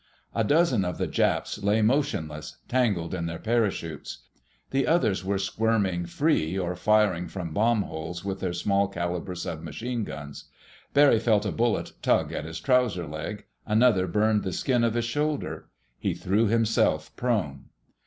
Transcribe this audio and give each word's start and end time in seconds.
A 0.33 0.43
dozen 0.43 0.83
of 0.83 0.97
the 0.97 1.05
Japs 1.05 1.61
lay 1.61 1.83
motionless, 1.83 2.57
tangled 2.67 3.13
in 3.13 3.27
their 3.27 3.37
parachutes. 3.37 4.23
The 4.71 4.87
others 4.87 5.23
were 5.23 5.37
squirming 5.37 6.07
free, 6.07 6.57
or 6.57 6.75
firing 6.75 7.27
from 7.27 7.53
bombholes 7.53 8.25
with 8.25 8.39
their 8.39 8.51
small 8.51 8.87
caliber 8.87 9.35
sub 9.35 9.61
machine 9.61 10.03
guns. 10.03 10.45
Barry 10.95 11.19
felt 11.19 11.45
a 11.45 11.51
bullet 11.51 11.91
tug 12.01 12.33
at 12.33 12.45
his 12.45 12.59
trouser 12.59 13.05
leg; 13.05 13.45
another 13.67 14.07
burned 14.07 14.41
the 14.41 14.53
skin 14.53 14.83
of 14.83 14.95
his 14.95 15.05
shoulder. 15.05 15.69
He 15.99 16.15
threw 16.15 16.47
himself 16.47 17.15
prone. 17.15 17.65